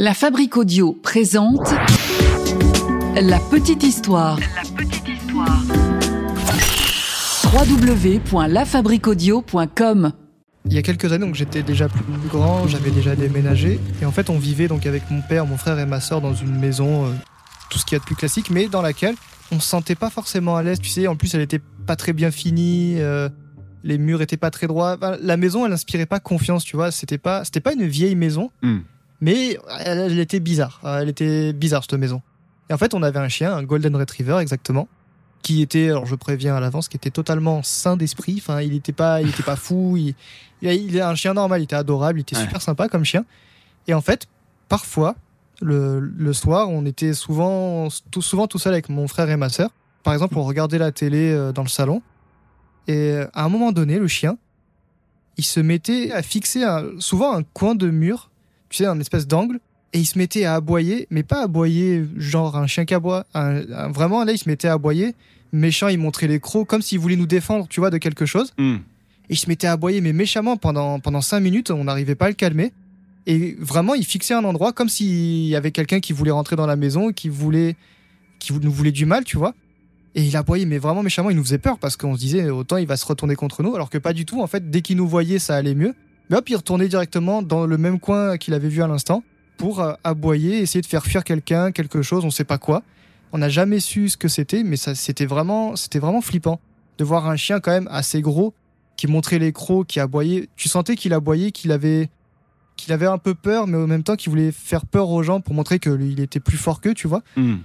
[0.00, 1.72] La Fabrique Audio présente
[3.20, 4.38] La Petite Histoire.
[4.38, 5.60] La petite histoire.
[7.52, 10.12] www.lafabriqueaudio.com
[10.66, 14.12] Il y a quelques années, donc j'étais déjà plus grand, j'avais déjà déménagé, et en
[14.12, 17.06] fait on vivait donc avec mon père, mon frère et ma soeur dans une maison,
[17.06, 17.10] euh,
[17.68, 19.16] tout ce qu'il y a de plus classique, mais dans laquelle
[19.50, 22.12] on se sentait pas forcément à l'aise, tu sais, en plus elle était pas très
[22.12, 23.28] bien finie, euh,
[23.82, 26.92] les murs étaient pas très droits, Enfin, la maison elle inspirait pas confiance, tu vois,
[26.92, 28.78] c'était pas, c'était pas une vieille maison, Hmm.
[29.20, 32.22] Mais elle, elle était bizarre, elle était bizarre cette maison.
[32.70, 34.88] Et en fait on avait un chien, un golden retriever exactement,
[35.42, 38.34] qui était, alors je préviens à l'avance, qui était totalement sain d'esprit.
[38.38, 39.96] Enfin, il était pas, il était pas fou.
[39.96, 40.14] Il,
[40.62, 41.60] il, est un chien normal.
[41.60, 42.18] Il était adorable.
[42.18, 42.42] Il était Ouais.
[42.42, 43.24] super sympa comme chien.
[43.86, 44.26] Et en fait,
[44.68, 45.14] parfois,
[45.62, 49.48] le, le soir, on était souvent tout, souvent tout seul avec mon frère et ma
[49.48, 49.70] sœur.
[50.02, 52.02] Par exemple, on regardait la télé euh, dans le salon.
[52.88, 54.36] Et euh, à un moment donné, le chien,
[55.36, 58.28] il se mettait à fixer un- souvent un coin de mur,
[58.70, 59.58] tu sais, un espèce d'angle,
[59.92, 63.24] et il se mettait à aboyer, mais pas aboyer genre un chien qui aboie.
[63.34, 65.14] Un- un- vraiment, là, il se mettait à aboyer,
[65.52, 68.52] méchant, il montrait les crocs, comme s'il voulait nous défendre, tu vois, de quelque chose.
[68.58, 68.76] Hmm.
[69.30, 72.26] Et il se mettait à aboyer, mais méchamment, pendant, pendant cinq minutes, on n'arrivait pas
[72.26, 72.72] à le calmer.
[73.26, 76.66] Et vraiment, il fixait un endroit comme s'il y avait quelqu'un qui voulait rentrer dans
[76.66, 77.76] la maison, qui voulait,
[78.38, 79.54] qui nous voulait du mal, tu vois.
[80.14, 82.78] Et il aboyait, mais vraiment méchamment, il nous faisait peur parce qu'on se disait autant
[82.78, 84.40] il va se retourner contre nous, alors que pas du tout.
[84.40, 85.94] En fait, dès qu'il nous voyait, ça allait mieux.
[86.30, 89.22] Mais hop, il retournait directement dans le même coin qu'il avait vu à l'instant
[89.56, 92.82] pour euh, aboyer, essayer de faire fuir quelqu'un, quelque chose, on sait pas quoi.
[93.32, 96.60] On n'a jamais su ce que c'était, mais ça, c'était vraiment, c'était vraiment flippant
[96.96, 98.54] de voir un chien quand même assez gros
[98.96, 100.48] qui montrait les crocs, qui aboyait.
[100.56, 102.08] Tu sentais qu'il aboyait, qu'il avait,
[102.76, 105.40] qu'il avait un peu peur, mais en même temps qu'il voulait faire peur aux gens
[105.40, 107.22] pour montrer que lui, il était plus fort qu'eux, tu vois.
[107.36, 107.56] Hmm.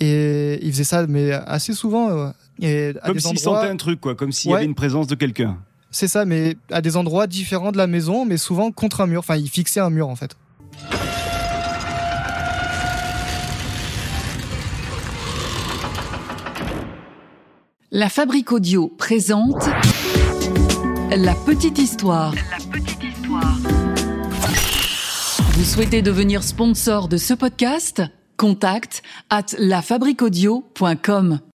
[0.00, 2.10] Et il faisait ça, mais assez souvent.
[2.10, 2.30] euh,
[2.60, 4.14] et à Comme s'il endroits, sentait un truc, quoi.
[4.14, 5.58] Comme s'il y avait une présence de quelqu'un.
[5.90, 9.20] C'est ça, mais à des endroits différents de la maison, mais souvent contre un mur.
[9.20, 10.36] Enfin, il fixait un mur en fait.
[17.90, 19.64] La Fabrique Audio présente
[21.10, 22.34] La Petite Histoire.
[22.34, 23.56] La petite histoire.
[25.54, 28.02] Vous souhaitez devenir sponsor de ce podcast?
[28.36, 31.40] Contact à lafabriquaudio.com.